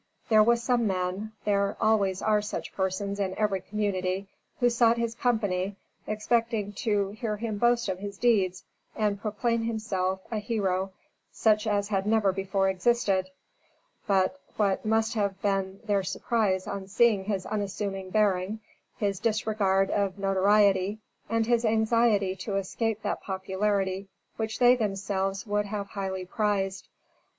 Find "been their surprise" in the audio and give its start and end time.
15.43-16.65